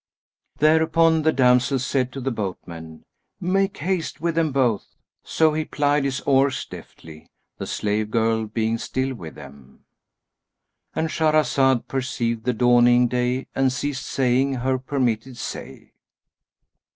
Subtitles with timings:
[0.57, 3.03] Thereupon the damsel said to the boatman,
[3.39, 7.27] "Make haste with them both." So he plied his oars deftly
[7.59, 14.53] (the slave girl being still with them);—And Shahrazad perceived the dawning day and ceased saying
[14.55, 15.91] her permitted say.